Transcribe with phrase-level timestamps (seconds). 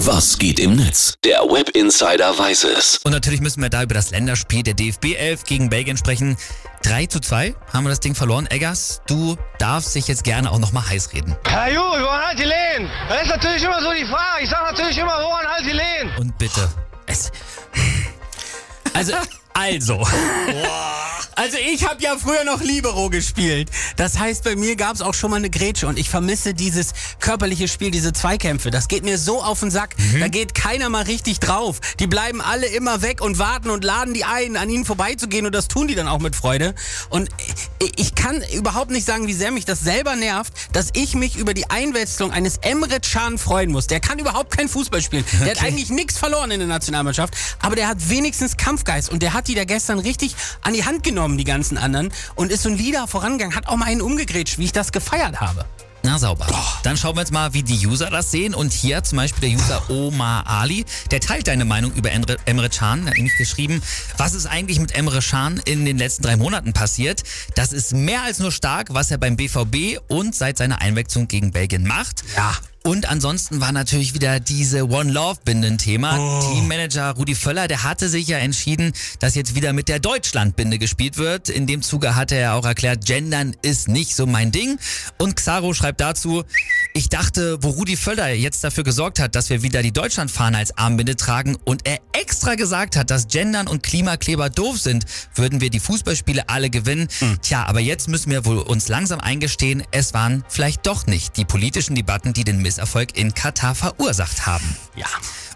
[0.00, 1.14] Was geht im Netz?
[1.24, 2.98] Der Web Insider weiß es.
[2.98, 6.36] Und natürlich müssen wir da über das Länderspiel der DFB 11 gegen Belgien sprechen.
[6.82, 8.46] 3 zu 2 haben wir das Ding verloren.
[8.46, 11.34] Eggers, du darfst dich jetzt gerne auch nochmal heiß reden.
[11.46, 12.90] Herr Ju, woran halt die Lehen?
[13.08, 14.42] Das ist natürlich immer so die Frage.
[14.42, 16.10] Ich sage natürlich immer, woran halt die Lehen?
[16.18, 16.68] Und bitte.
[17.06, 17.32] Es,
[18.92, 19.14] also,
[19.54, 20.06] also.
[21.46, 23.70] Also ich habe ja früher noch Libero gespielt.
[23.94, 26.88] Das heißt, bei mir gab es auch schon mal eine Grätsche und ich vermisse dieses
[27.20, 28.72] körperliche Spiel, diese Zweikämpfe.
[28.72, 29.94] Das geht mir so auf den Sack.
[30.18, 31.78] Da geht keiner mal richtig drauf.
[32.00, 35.54] Die bleiben alle immer weg und warten und laden die ein, an ihnen vorbeizugehen und
[35.54, 36.74] das tun die dann auch mit Freude.
[37.10, 37.28] Und
[37.78, 41.36] ich- ich kann überhaupt nicht sagen, wie sehr mich das selber nervt, dass ich mich
[41.36, 43.86] über die Einwechslung eines Emre Can freuen muss.
[43.86, 45.24] Der kann überhaupt kein Fußball spielen.
[45.44, 49.32] Der hat eigentlich nichts verloren in der Nationalmannschaft, aber der hat wenigstens Kampfgeist und der
[49.32, 52.68] hat die da gestern richtig an die Hand genommen, die ganzen anderen, und ist so
[52.68, 55.64] ein Lieder vorangegangen, hat auch mal einen umgegrätscht, wie ich das gefeiert habe.
[56.06, 56.46] Na sauber.
[56.84, 58.54] Dann schauen wir jetzt mal, wie die User das sehen.
[58.54, 62.68] Und hier zum Beispiel der User Omar Ali, der teilt deine Meinung über Emre, Emre
[62.68, 63.00] Can.
[63.02, 63.82] Er hat nämlich geschrieben,
[64.16, 67.24] was ist eigentlich mit Emre Can in den letzten drei Monaten passiert?
[67.56, 71.50] Das ist mehr als nur stark, was er beim BVB und seit seiner Einwechslung gegen
[71.50, 72.22] Belgien macht.
[72.36, 72.54] Ja.
[72.86, 76.40] Und ansonsten war natürlich wieder diese One Love Binde ein Thema.
[76.40, 81.18] Teammanager Rudi Völler, der hatte sich ja entschieden, dass jetzt wieder mit der Deutschlandbinde gespielt
[81.18, 81.48] wird.
[81.48, 84.78] In dem Zuge hatte er auch erklärt, Gendern ist nicht so mein Ding.
[85.18, 86.44] Und Xaro schreibt dazu,
[86.96, 90.78] ich dachte, wo Rudi Völler jetzt dafür gesorgt hat, dass wir wieder die Deutschlandfahne als
[90.78, 95.68] Armbinde tragen und er extra gesagt hat, dass Gendern und Klimakleber doof sind, würden wir
[95.68, 97.08] die Fußballspiele alle gewinnen.
[97.42, 101.44] Tja, aber jetzt müssen wir wohl uns langsam eingestehen, es waren vielleicht doch nicht die
[101.44, 104.64] politischen Debatten, die den Misserfolg in Katar verursacht haben.
[104.96, 105.06] Ja.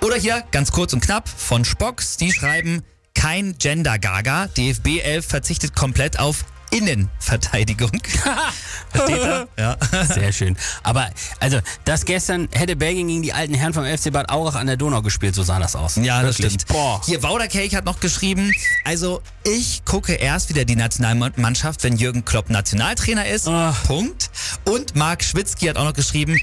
[0.00, 2.80] Oder hier, ganz kurz und knapp, von Spocks, die schreiben,
[3.14, 7.90] kein Gender-Gaga, DFB 11 verzichtet komplett auf Innenverteidigung.
[8.90, 9.48] Versteht ihr?
[9.58, 9.76] Ja.
[10.04, 10.56] Sehr schön.
[10.82, 11.08] Aber,
[11.40, 14.76] also, das gestern hätte Belgien gegen die alten Herren vom FC Bad Aurach an der
[14.76, 15.96] Donau gespielt, so sah das aus.
[15.96, 16.60] Ja, das Wirklich.
[16.60, 16.68] stimmt.
[16.68, 17.00] Boah.
[17.04, 18.52] Hier, Waudercake hat noch geschrieben,
[18.84, 23.48] also ich gucke erst wieder die Nationalmannschaft, wenn Jürgen Klopp Nationaltrainer ist.
[23.48, 23.82] Ach.
[23.84, 24.30] Punkt.
[24.64, 26.38] Und Marc Schwitzky hat auch noch geschrieben,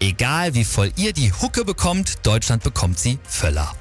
[0.00, 3.74] egal wie voll ihr die Hucke bekommt, Deutschland bekommt sie Völler.